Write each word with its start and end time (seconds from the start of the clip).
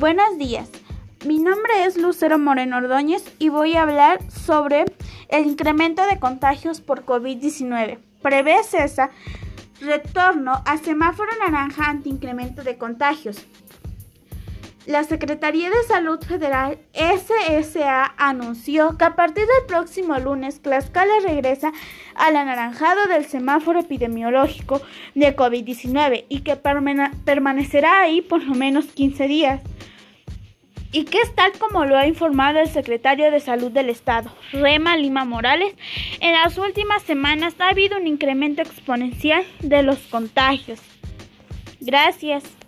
Buenos 0.00 0.38
días. 0.38 0.70
Mi 1.26 1.38
nombre 1.40 1.84
es 1.84 1.98
Lucero 1.98 2.38
Moreno 2.38 2.78
Ordóñez 2.78 3.22
y 3.38 3.50
voy 3.50 3.74
a 3.74 3.82
hablar 3.82 4.18
sobre 4.30 4.86
el 5.28 5.44
incremento 5.44 6.06
de 6.06 6.18
contagios 6.18 6.80
por 6.80 7.04
COVID-19. 7.04 7.98
Prevé 8.22 8.64
CESA 8.64 9.10
retorno 9.82 10.62
a 10.64 10.78
semáforo 10.78 11.30
naranja 11.38 11.90
ante 11.90 12.08
incremento 12.08 12.62
de 12.62 12.78
contagios. 12.78 13.44
La 14.86 15.04
Secretaría 15.04 15.68
de 15.68 15.82
Salud 15.86 16.18
Federal 16.24 16.78
SSA 16.94 18.14
anunció 18.16 18.96
que 18.96 19.04
a 19.04 19.14
partir 19.14 19.44
del 19.44 19.66
próximo 19.66 20.18
lunes 20.18 20.62
Tlaxcala 20.62 21.12
regresa 21.26 21.72
al 22.14 22.36
anaranjado 22.36 23.06
del 23.06 23.26
semáforo 23.26 23.80
epidemiológico 23.80 24.80
de 25.14 25.36
COVID-19 25.36 26.24
y 26.30 26.40
que 26.40 26.56
permanecerá 26.56 28.00
ahí 28.00 28.22
por 28.22 28.42
lo 28.42 28.54
menos 28.54 28.86
15 28.86 29.28
días 29.28 29.60
y 30.92 31.04
que 31.04 31.18
es 31.18 31.34
tal 31.34 31.52
como 31.58 31.84
lo 31.84 31.96
ha 31.96 32.06
informado 32.06 32.58
el 32.58 32.68
secretario 32.68 33.30
de 33.30 33.40
Salud 33.40 33.70
del 33.70 33.90
Estado, 33.90 34.30
Rema 34.52 34.96
Lima 34.96 35.24
Morales, 35.24 35.74
en 36.20 36.32
las 36.32 36.58
últimas 36.58 37.02
semanas 37.02 37.54
ha 37.58 37.68
habido 37.68 37.98
un 37.98 38.06
incremento 38.06 38.62
exponencial 38.62 39.44
de 39.60 39.82
los 39.82 39.98
contagios. 39.98 40.80
Gracias. 41.80 42.59